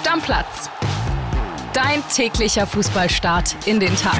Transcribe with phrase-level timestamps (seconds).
[0.00, 0.70] Stammplatz.
[1.74, 4.18] Dein täglicher Fußballstart in den Tag.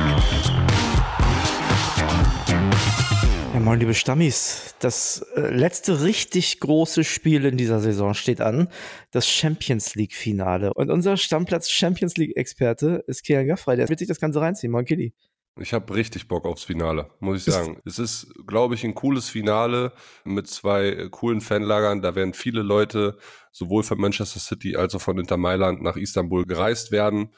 [3.55, 4.75] Ja, moin, liebe Stammis.
[4.80, 8.69] Das äh, letzte richtig große Spiel in dieser Saison steht an.
[9.11, 10.75] Das Champions League Finale.
[10.75, 13.77] Und unser Stammplatz Champions League Experte ist Kilian Gaffrey.
[13.77, 14.71] Der wird sich das Ganze reinziehen.
[14.71, 15.15] Moin, Kili.
[15.61, 17.81] Ich habe richtig Bock aufs Finale, muss ich sagen.
[17.85, 19.93] es ist, glaube ich, ein cooles Finale
[20.25, 22.01] mit zwei äh, coolen Fanlagern.
[22.01, 23.19] Da werden viele Leute
[23.53, 27.35] sowohl von Manchester City als auch von Inter Mailand nach Istanbul gereist werden.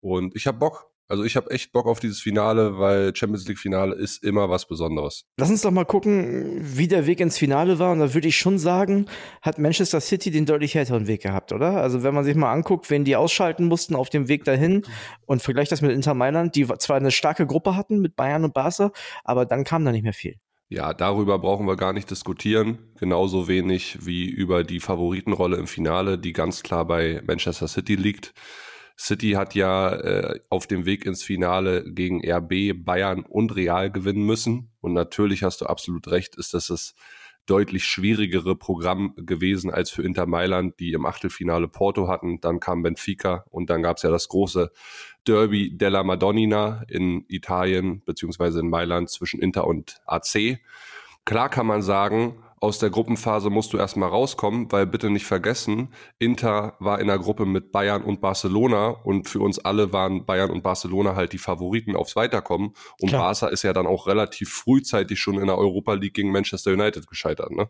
[0.00, 0.91] Und ich habe Bock.
[1.12, 4.66] Also ich habe echt Bock auf dieses Finale, weil Champions League Finale ist immer was
[4.66, 5.26] Besonderes.
[5.36, 7.92] Lass uns doch mal gucken, wie der Weg ins Finale war.
[7.92, 9.04] Und da würde ich schon sagen,
[9.42, 11.82] hat Manchester City den deutlich härteren Weg gehabt, oder?
[11.82, 14.84] Also wenn man sich mal anguckt, wen die ausschalten mussten auf dem Weg dahin
[15.26, 18.54] und vergleicht das mit Inter Mailand, die zwar eine starke Gruppe hatten mit Bayern und
[18.54, 18.90] Barca,
[19.22, 20.36] aber dann kam da nicht mehr viel.
[20.70, 22.78] Ja, darüber brauchen wir gar nicht diskutieren.
[22.98, 28.32] Genauso wenig wie über die Favoritenrolle im Finale, die ganz klar bei Manchester City liegt.
[28.98, 34.24] City hat ja äh, auf dem Weg ins Finale gegen RB, Bayern und Real gewinnen
[34.24, 34.70] müssen.
[34.80, 36.94] Und natürlich hast du absolut recht, ist das das
[37.46, 42.40] deutlich schwierigere Programm gewesen als für Inter Mailand, die im Achtelfinale Porto hatten.
[42.40, 44.70] Dann kam Benfica und dann gab es ja das große
[45.26, 50.60] Derby della Madonnina in Italien beziehungsweise in Mailand zwischen Inter und AC.
[51.24, 55.92] Klar kann man sagen, aus der Gruppenphase musst du erstmal rauskommen, weil bitte nicht vergessen,
[56.20, 60.50] Inter war in der Gruppe mit Bayern und Barcelona und für uns alle waren Bayern
[60.50, 62.74] und Barcelona halt die Favoriten aufs Weiterkommen.
[63.00, 63.22] Und Klar.
[63.22, 67.08] Barca ist ja dann auch relativ frühzeitig schon in der Europa League gegen Manchester United
[67.08, 67.68] gescheitert, ne?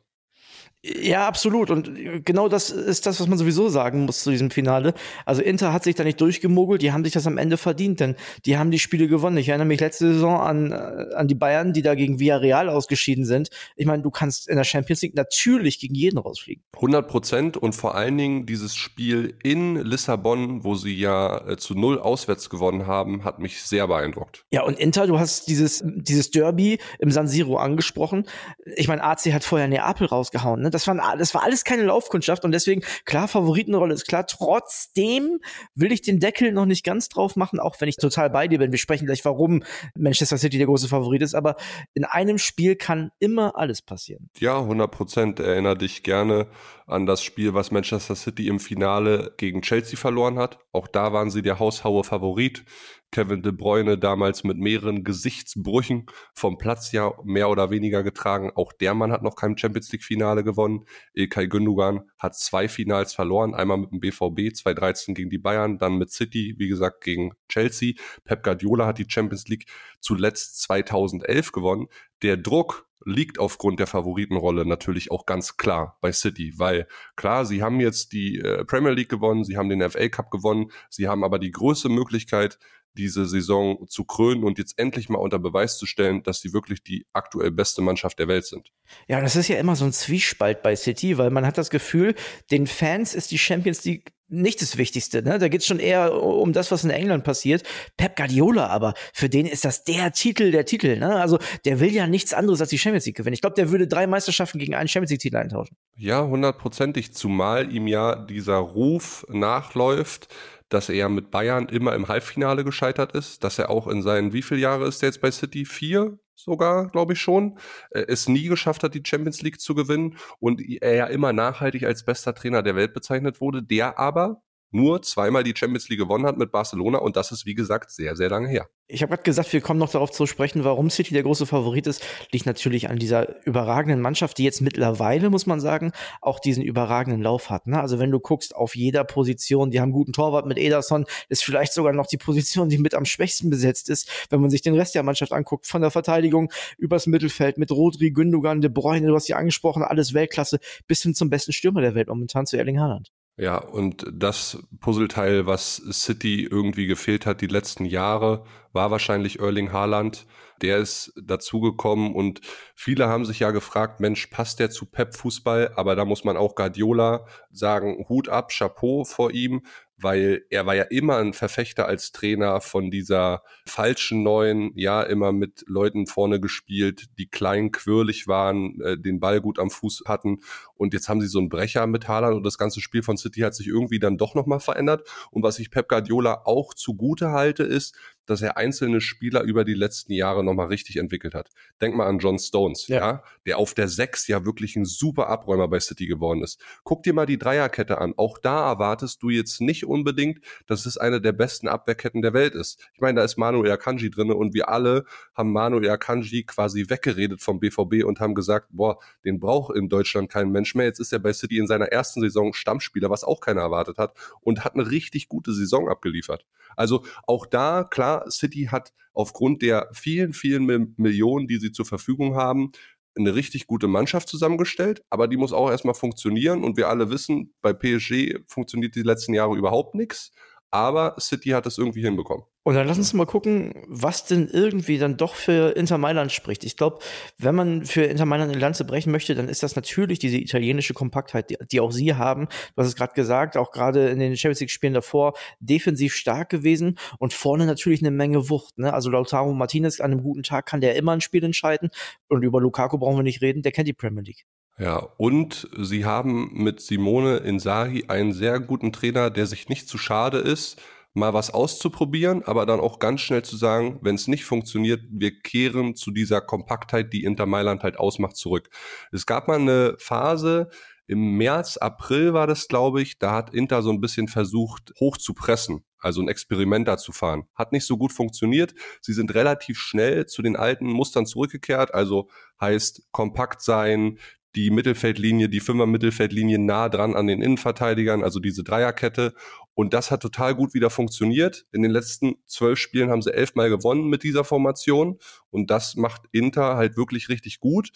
[0.85, 1.71] Ja, absolut.
[1.71, 4.95] Und genau das ist das, was man sowieso sagen muss zu diesem Finale.
[5.25, 8.17] Also Inter hat sich da nicht durchgemogelt, die haben sich das am Ende verdient, denn
[8.47, 9.37] die haben die Spiele gewonnen.
[9.37, 13.25] Ich erinnere mich letzte Saison an, äh, an die Bayern, die da gegen Villarreal ausgeschieden
[13.25, 13.51] sind.
[13.77, 16.65] Ich meine, du kannst in der Champions League natürlich gegen jeden rausfliegen.
[16.75, 21.77] 100 Prozent und vor allen Dingen dieses Spiel in Lissabon, wo sie ja äh, zu
[21.77, 24.47] null auswärts gewonnen haben, hat mich sehr beeindruckt.
[24.51, 28.27] Ja, und Inter, du hast dieses, dieses Derby im San Siro angesprochen.
[28.75, 30.72] Ich meine, AC hat vorher Neapel rausgehauen, ne?
[30.73, 34.27] Das, waren, das war alles keine Laufkundschaft und deswegen, klar, Favoritenrolle ist klar.
[34.27, 35.39] Trotzdem
[35.75, 38.59] will ich den Deckel noch nicht ganz drauf machen, auch wenn ich total bei dir
[38.59, 38.73] bin.
[38.73, 39.63] Wir sprechen gleich, warum
[39.95, 41.57] Manchester City der große Favorit ist, aber
[41.95, 44.31] in einem Spiel kann immer alles passieren.
[44.39, 45.41] Ja, 100 Prozent.
[45.41, 46.47] Erinnere dich gerne
[46.87, 50.59] an das Spiel, was Manchester City im Finale gegen Chelsea verloren hat.
[50.73, 52.65] Auch da waren sie der haushaue Favorit.
[53.13, 58.51] Kevin De Bruyne damals mit mehreren Gesichtsbrüchen vom Platz ja mehr oder weniger getragen.
[58.55, 60.87] Auch der Mann hat noch kein Champions League Finale gewonnen.
[61.13, 63.55] Ilkay Gündogan hat zwei Finals verloren.
[63.55, 67.93] Einmal mit dem BVB 2013 gegen die Bayern, dann mit City, wie gesagt, gegen Chelsea.
[68.25, 69.67] Pep Guardiola hat die Champions League
[70.01, 71.89] zuletzt 2011 gewonnen.
[72.23, 76.87] Der Druck liegt aufgrund der Favoritenrolle natürlich auch ganz klar bei City, weil
[77.17, 80.71] klar, sie haben jetzt die äh, Premier League gewonnen, sie haben den FA Cup gewonnen,
[80.89, 82.59] sie haben aber die größte Möglichkeit,
[82.95, 86.83] diese Saison zu krönen und jetzt endlich mal unter Beweis zu stellen, dass sie wirklich
[86.83, 88.73] die aktuell beste Mannschaft der Welt sind.
[89.09, 92.15] Ja, das ist ja immer so ein Zwiespalt bei City, weil man hat das Gefühl,
[92.51, 95.23] den Fans ist die Champions League nicht das Wichtigste.
[95.23, 95.39] Ne?
[95.39, 97.63] Da geht's schon eher um das, was in England passiert.
[97.97, 100.99] Pep Guardiola aber, für den ist das der Titel der Titel.
[100.99, 101.17] Ne?
[101.17, 103.35] Also der will ja nichts anderes als die Champions League gewinnen.
[103.35, 105.77] Ich glaube, der würde drei Meisterschaften gegen einen Champions League-Titel eintauschen.
[105.97, 107.15] Ja, hundertprozentig.
[107.15, 110.29] Zumal ihm ja dieser Ruf nachläuft,
[110.71, 114.43] dass er mit Bayern immer im Halbfinale gescheitert ist, dass er auch in seinen, wie
[114.43, 115.67] viele Jahre ist er jetzt bei City?
[115.67, 117.59] Vier sogar, glaube ich schon,
[117.91, 121.85] äh, es nie geschafft hat, die Champions League zu gewinnen und er ja immer nachhaltig
[121.85, 124.43] als bester Trainer der Welt bezeichnet wurde, der aber
[124.73, 128.17] nur zweimal die Champions League gewonnen hat mit Barcelona und das ist, wie gesagt, sehr,
[128.17, 128.69] sehr lange her.
[128.89, 131.87] Ich habe gerade gesagt, wir kommen noch darauf zu sprechen, warum City der große Favorit
[131.87, 132.05] ist.
[132.31, 137.23] Liegt natürlich an dieser überragenden Mannschaft, die jetzt mittlerweile, muss man sagen, auch diesen überragenden
[137.23, 137.67] Lauf hat.
[137.67, 137.81] Ne?
[137.81, 141.73] Also wenn du guckst auf jeder Position, die haben guten Torwart mit Ederson, ist vielleicht
[141.73, 144.95] sogar noch die Position, die mit am schwächsten besetzt ist, wenn man sich den Rest
[144.95, 149.27] der Mannschaft anguckt, von der Verteidigung übers Mittelfeld mit Rodri, Gündogan, De Bruyne, du hast
[149.27, 153.11] sie angesprochen, alles Weltklasse, bis hin zum besten Stürmer der Welt momentan zu Erling Haaland.
[153.39, 159.73] Ja, und das Puzzleteil, was City irgendwie gefehlt hat die letzten Jahre, war wahrscheinlich Erling
[159.73, 160.27] Haaland.
[160.61, 162.41] Der ist dazugekommen und
[162.75, 165.73] viele haben sich ja gefragt, Mensch, passt der zu Pep Fußball?
[165.77, 169.63] Aber da muss man auch Guardiola sagen, Hut ab, Chapeau vor ihm,
[170.03, 175.33] weil er war ja immer ein Verfechter als Trainer von dieser falschen neuen, ja, immer
[175.33, 180.41] mit Leuten vorne gespielt, die klein, quirlig waren, äh, den Ball gut am Fuß hatten
[180.75, 183.41] und jetzt haben sie so einen Brecher mit Haaland und das ganze Spiel von City
[183.41, 187.63] hat sich irgendwie dann doch nochmal verändert und was ich Pep Guardiola auch zugute halte
[187.63, 187.97] ist,
[188.33, 191.51] dass er einzelne Spieler über die letzten Jahre nochmal richtig entwickelt hat.
[191.81, 192.97] Denk mal an John Stones, ja.
[192.97, 196.61] ja, der auf der Sechs ja wirklich ein super Abräumer bei City geworden ist.
[196.83, 198.15] Guck dir mal die Dreierkette an.
[198.17, 202.55] Auch da erwartest du jetzt nicht unbedingt, dass es eine der besten Abwehrketten der Welt
[202.55, 202.81] ist.
[202.95, 207.43] Ich meine, da ist Manuel Akanji drinne und wir alle haben Manuel Akanji quasi weggeredet
[207.43, 210.87] vom BVB und haben gesagt, boah, den braucht in Deutschland kein Mensch mehr.
[210.87, 214.17] Jetzt ist er bei City in seiner ersten Saison Stammspieler, was auch keiner erwartet hat
[214.41, 216.47] und hat eine richtig gute Saison abgeliefert.
[216.77, 217.85] Also auch da,
[218.31, 222.73] City hat aufgrund der vielen, vielen Millionen, die sie zur Verfügung haben,
[223.15, 226.65] eine richtig gute Mannschaft zusammengestellt, aber die muss auch erstmal funktionieren.
[226.65, 230.33] Und wir alle wissen, bei PSG funktioniert die letzten Jahre überhaupt nichts
[230.73, 232.45] aber City hat es irgendwie hinbekommen.
[232.65, 236.65] Und dann lass uns mal gucken, was denn irgendwie dann doch für Inter Mailand spricht.
[236.65, 237.01] Ich glaube,
[237.37, 240.95] wenn man für Inter Mailand eine Lanze brechen möchte, dann ist das natürlich diese italienische
[240.95, 242.47] Kompaktheit, die, die auch sie haben.
[242.47, 246.51] Du hast es gerade gesagt, auch gerade in den Champions League Spielen davor defensiv stark
[246.51, 248.79] gewesen und vorne natürlich eine Menge Wucht.
[248.79, 248.95] Ne?
[248.95, 251.91] Also Lautaro Martinez an einem guten Tag kann der immer ein Spiel entscheiden
[252.29, 254.47] und über Lukaku brauchen wir nicht reden, der kennt die Premier League.
[254.79, 259.99] Ja, und sie haben mit Simone Inzaghi einen sehr guten Trainer, der sich nicht zu
[259.99, 260.81] schade ist,
[261.15, 265.39] mal was auszuprobieren, aber dann auch ganz schnell zu sagen, wenn es nicht funktioniert, wir
[265.39, 268.71] kehren zu dieser Kompaktheit, die Inter Mailand halt ausmacht, zurück.
[269.13, 270.71] Es gab mal eine Phase,
[271.07, 275.19] im März, April war das, glaube ich, da hat Inter so ein bisschen versucht, hoch
[275.19, 277.45] zu pressen, also ein Experiment da zu fahren.
[277.55, 278.75] Hat nicht so gut funktioniert.
[279.03, 282.31] Sie sind relativ schnell zu den alten Mustern zurückgekehrt, also
[282.61, 284.19] heißt kompakt sein,
[284.55, 289.35] die Mittelfeldlinie, die Fünfer-Mittelfeldlinie nah dran an den Innenverteidigern, also diese Dreierkette.
[289.75, 291.65] Und das hat total gut wieder funktioniert.
[291.73, 295.19] In den letzten zwölf Spielen haben sie elfmal gewonnen mit dieser Formation.
[295.51, 297.91] Und das macht Inter halt wirklich richtig gut.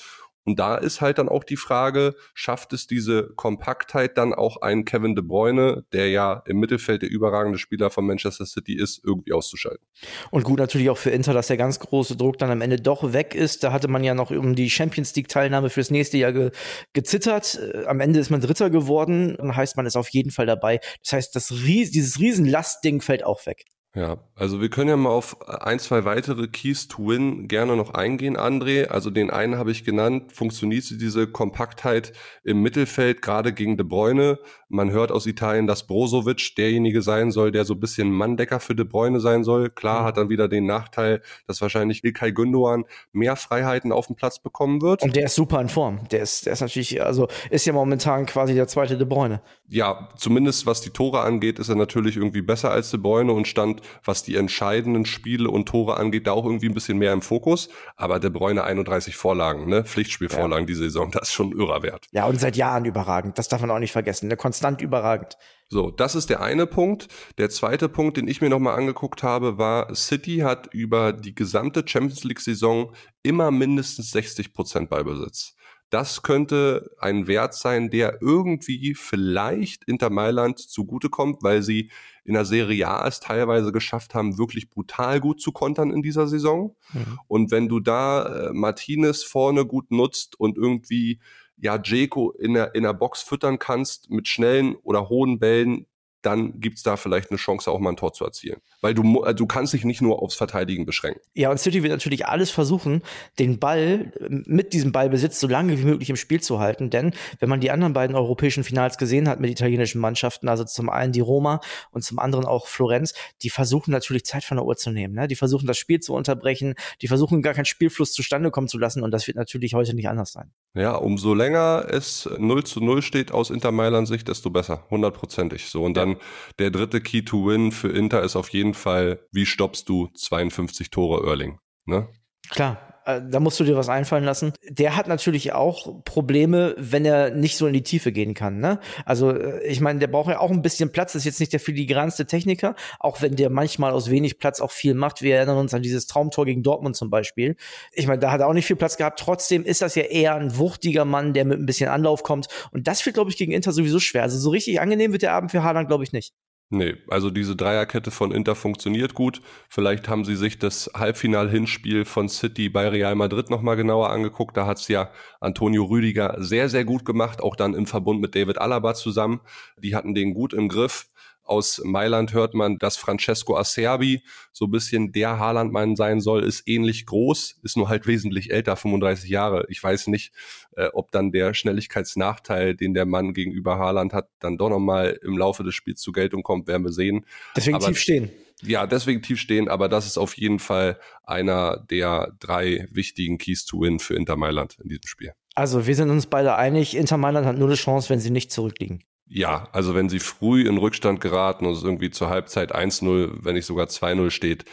[0.47, 4.85] Und da ist halt dann auch die Frage, schafft es diese Kompaktheit dann auch einen
[4.85, 9.33] Kevin De Bruyne, der ja im Mittelfeld der überragende Spieler von Manchester City ist, irgendwie
[9.33, 9.85] auszuschalten?
[10.31, 13.13] Und gut natürlich auch für Inter, dass der ganz große Druck dann am Ende doch
[13.13, 13.65] weg ist.
[13.65, 16.51] Da hatte man ja noch um die Champions League Teilnahme fürs nächste Jahr ge
[16.93, 17.59] gezittert.
[17.61, 19.37] Äh, am Ende ist man Dritter geworden.
[19.37, 20.81] Dann heißt man ist auf jeden Fall dabei.
[21.03, 23.65] Das heißt, das Ries dieses Riesenlastding fällt auch weg.
[23.97, 27.95] Ja, also wir können ja mal auf ein, zwei weitere Keys to Win gerne noch
[27.95, 28.89] eingehen, André.
[28.89, 32.13] Also den einen habe ich genannt, funktioniert diese Kompaktheit
[32.45, 34.39] im Mittelfeld, gerade gegen De Bruyne.
[34.69, 38.75] Man hört aus Italien, dass Brozovic derjenige sein soll, der so ein bisschen Manndecker für
[38.75, 39.71] De Bruyne sein soll.
[39.71, 40.05] Klar mhm.
[40.05, 44.83] hat dann wieder den Nachteil, dass wahrscheinlich Ilkay Gündogan mehr Freiheiten auf dem Platz bekommen
[44.83, 45.03] wird.
[45.03, 46.07] Und der ist super in Form.
[46.11, 49.41] Der ist, der ist natürlich, also ist ja momentan quasi der zweite De Bruyne.
[49.69, 53.49] Ja, zumindest was die Tore angeht, ist er natürlich irgendwie besser als De Bruyne und
[53.49, 57.23] stand was die entscheidenden Spiele und Tore angeht, da auch irgendwie ein bisschen mehr im
[57.23, 57.69] Fokus.
[57.97, 59.85] Aber De Bruyne 31 Vorlagen, ne?
[59.85, 60.67] Pflichtspielvorlagen ja.
[60.67, 62.07] die Saison, das ist schon irrer Wert.
[62.13, 63.39] Ja, und seit Jahren überragend.
[63.39, 64.29] Das darf man auch nicht vergessen.
[64.29, 64.37] Ne?
[64.37, 65.37] Konstant überragend.
[65.69, 67.09] So, das ist der eine Punkt.
[67.39, 71.83] Der zweite Punkt, den ich mir nochmal angeguckt habe, war, City hat über die gesamte
[71.85, 72.93] Champions League-Saison
[73.25, 75.57] immer mindestens 60 Prozent Ballbesitz.
[75.91, 81.91] Das könnte ein Wert sein, der irgendwie vielleicht Inter Mailand zugutekommt, weil sie
[82.25, 86.27] in der Serie A es teilweise geschafft haben, wirklich brutal gut zu kontern in dieser
[86.27, 86.75] Saison.
[86.93, 87.19] Mhm.
[87.29, 91.21] Und wenn du da äh, Martinez vorne gut nutzt und irgendwie
[91.57, 95.87] ja Jeko in der, in der Box füttern kannst mit schnellen oder hohen Bällen,
[96.27, 98.61] dann gibt es da vielleicht eine Chance, auch mal ein Tor zu erzielen.
[98.81, 101.21] Weil du, also du kannst dich nicht nur aufs Verteidigen beschränken.
[101.35, 103.03] Ja, und City wird natürlich alles versuchen,
[103.39, 106.91] den Ball mit diesem Ballbesitz so lange wie möglich im Spiel zu halten.
[106.91, 110.91] Denn wenn man die anderen beiden europäischen Finals gesehen hat mit italienischen Mannschaften, also zum
[110.91, 111.61] einen die Roma
[111.93, 115.15] und zum anderen auch Florenz, die versuchen natürlich Zeit von der Uhr zu nehmen.
[115.15, 115.29] Ne?
[115.29, 119.03] Die versuchen das Spiel zu unterbrechen, die versuchen gar keinen Spielfluss zustande kommen zu lassen
[119.03, 120.51] und das wird natürlich heute nicht anders sein.
[120.75, 124.85] Ja, umso länger es 0 zu 0 steht aus Inter Mailand Sicht, desto besser.
[124.91, 125.67] Hundertprozentig.
[125.67, 125.83] So.
[125.83, 126.16] Und dann
[126.59, 130.91] der dritte Key to Win für Inter ist auf jeden Fall, wie stoppst du 52
[130.91, 131.59] Tore Erling?
[131.85, 132.09] Ne?
[132.51, 134.53] Klar, da musst du dir was einfallen lassen.
[134.69, 138.59] Der hat natürlich auch Probleme, wenn er nicht so in die Tiefe gehen kann.
[138.59, 138.81] Ne?
[139.05, 141.13] Also äh, ich meine, der braucht ja auch ein bisschen Platz.
[141.13, 144.73] Das ist jetzt nicht der filigranste Techniker, auch wenn der manchmal aus wenig Platz auch
[144.73, 145.23] viel macht.
[145.23, 147.57] Wir erinnern uns an dieses Traumtor gegen Dortmund zum Beispiel.
[147.93, 149.21] Ich meine, da hat er auch nicht viel Platz gehabt.
[149.21, 152.49] Trotzdem ist das ja eher ein wuchtiger Mann, der mit ein bisschen Anlauf kommt.
[152.73, 154.23] Und das wird, glaube ich, gegen Inter sowieso schwer.
[154.23, 156.35] Also so richtig angenehm wird der Abend für Haaland, glaube ich, nicht.
[156.69, 159.41] Nee, also diese Dreierkette von Inter funktioniert gut.
[159.69, 164.57] Vielleicht haben sie sich das Halbfinal-Hinspiel von City bei Real Madrid nochmal genauer angeguckt.
[164.57, 168.59] Da hat's ja Antonio Rüdiger sehr, sehr gut gemacht, auch dann im Verbund mit David
[168.59, 169.41] Alaba zusammen.
[169.79, 171.07] Die hatten den gut im Griff.
[171.47, 174.23] Aus Mailand hört man, dass Francesco Acerbi
[174.53, 178.77] so ein bisschen der Haaland-Mann sein soll, ist ähnlich groß, ist nur halt wesentlich älter,
[178.77, 179.65] 35 Jahre.
[179.69, 180.33] Ich weiß nicht,
[180.77, 185.39] äh, ob dann der Schnelligkeitsnachteil, den der Mann gegenüber Haaland hat, dann doch nochmal im
[185.39, 187.27] Laufe des Spiels zur Geltung kommt, werden wir sehen.
[187.55, 188.31] Deswegen Aber, tief stehen.
[188.63, 193.67] Ja, deswegen tief stehen, aber das ist auf jeden Fall einer der drei wichtigen Keys
[193.67, 195.33] to Win für Inter Mailand in diesem Spiel.
[195.55, 198.51] Also wir sind uns beide einig, Inter Mailand hat nur eine Chance, wenn sie nicht
[198.51, 199.05] zurückliegen.
[199.29, 203.55] Ja, also wenn sie früh in Rückstand geraten und es irgendwie zur Halbzeit 1-0, wenn
[203.55, 204.65] nicht sogar 2-0 steht,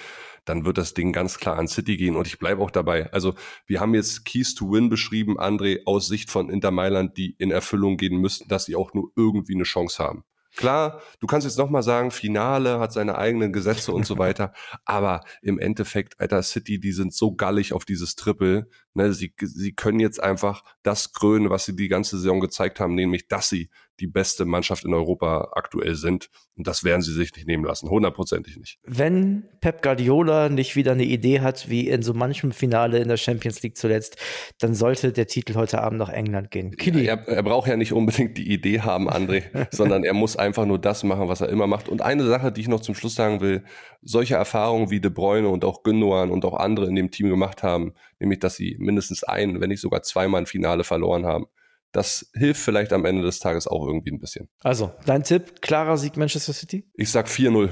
[0.46, 3.12] dann wird das Ding ganz klar an City gehen und ich bleibe auch dabei.
[3.14, 3.34] Also
[3.66, 7.50] wir haben jetzt Keys to Win beschrieben, André, aus Sicht von Inter Mailand, die in
[7.50, 10.24] Erfüllung gehen müssten, dass sie auch nur irgendwie eine Chance haben.
[10.56, 14.54] Klar, du kannst jetzt nochmal sagen, Finale hat seine eigenen Gesetze und so weiter,
[14.86, 19.74] aber im Endeffekt, Alter, City, die sind so gallig auf dieses Triple, ne, sie, sie
[19.74, 23.72] können jetzt einfach das krönen, was sie die ganze Saison gezeigt haben, nämlich, dass sie
[24.00, 26.30] die beste Mannschaft in Europa aktuell sind.
[26.56, 28.80] Und das werden sie sich nicht nehmen lassen, hundertprozentig nicht.
[28.84, 33.18] Wenn Pep Guardiola nicht wieder eine Idee hat, wie in so manchem Finale in der
[33.18, 34.18] Champions League zuletzt,
[34.60, 36.76] dann sollte der Titel heute Abend nach England gehen.
[36.80, 40.66] Ja, er, er, braucht ja nicht unbedingt die Idee haben, André, sondern er muss einfach
[40.66, 41.90] nur das machen, was er immer macht.
[41.90, 43.64] Und eine Sache, die ich noch zum Schluss sagen will,
[44.02, 47.64] solche Erfahrungen wie De Bruyne und auch Gündogan und auch andere in dem Team gemacht
[47.64, 51.48] haben, nämlich dass sie mindestens ein, wenn nicht sogar zweimal ein Finale verloren haben
[51.94, 54.50] das hilft vielleicht am Ende des Tages auch irgendwie ein bisschen.
[54.62, 56.90] Also, dein Tipp, klarer Sieg Manchester City?
[56.96, 57.70] Ich sag 4-0.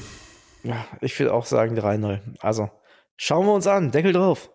[0.63, 2.21] Ja, ich will auch sagen 3-0.
[2.39, 2.69] Also,
[3.17, 3.91] schauen wir uns an.
[3.91, 4.51] Deckel drauf.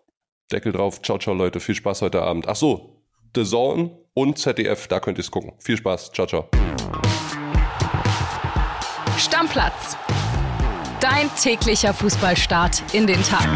[0.51, 1.01] Deckel drauf.
[1.01, 1.59] Ciao, ciao, Leute.
[1.59, 2.47] Viel Spaß heute Abend.
[2.47, 3.03] Ach so,
[3.35, 5.53] The Zone und ZDF, da könnt ihr es gucken.
[5.59, 6.11] Viel Spaß.
[6.13, 6.49] Ciao, ciao.
[9.17, 9.97] Stammplatz.
[11.01, 13.47] Dein täglicher Fußballstart in den Tag.